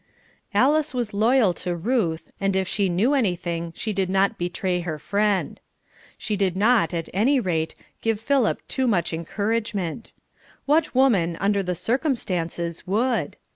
Alice 0.55 0.95
was 0.95 1.13
loyal 1.13 1.53
to 1.53 1.75
Ruth, 1.75 2.31
and 2.41 2.55
if 2.55 2.67
she 2.67 2.89
knew 2.89 3.13
anything 3.13 3.71
she 3.75 3.93
did 3.93 4.09
not 4.09 4.35
betray 4.35 4.79
her 4.79 4.97
friend. 4.97 5.59
She 6.17 6.35
did 6.35 6.55
not, 6.57 6.91
at 6.91 7.07
any 7.13 7.39
rate, 7.39 7.75
give 8.01 8.19
Philip 8.19 8.67
too 8.67 8.87
much 8.87 9.13
encouragement. 9.13 10.13
What 10.65 10.95
woman, 10.95 11.37
under 11.39 11.61
the 11.61 11.75
circumstances, 11.75 12.87
would? 12.87 13.37